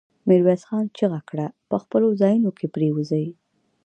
[0.27, 1.47] ميرويس خان چيغه کړه!
[1.69, 3.27] په خپلو ځايونو کې پرېوځي.